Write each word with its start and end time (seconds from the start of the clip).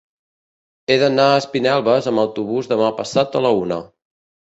He 0.93 0.97
d'anar 1.03 1.27
a 1.35 1.35
Espinelves 1.43 2.09
amb 2.15 2.25
autobús 2.25 2.73
demà 2.75 2.91
passat 3.05 3.41
a 3.43 3.47
la 3.51 3.57
una. 3.65 3.83